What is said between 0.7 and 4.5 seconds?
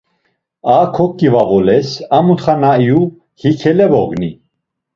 A koǩivavules, a mutxa na iyu hikele vogni.